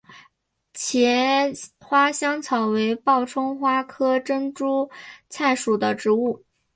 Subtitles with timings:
[0.73, 4.89] 茄花香草为报春花科珍珠
[5.29, 6.43] 菜属的植物。